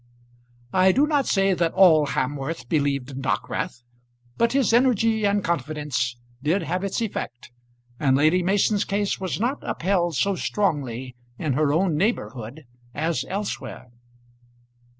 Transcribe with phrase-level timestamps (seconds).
[0.73, 3.83] I do not say that all Hamworth believed in Dockwrath,
[4.35, 7.51] but his energy and confidence did have its effect,
[7.99, 13.91] and Lady Mason's case was not upheld so strongly in her own neighbourhood as elsewhere.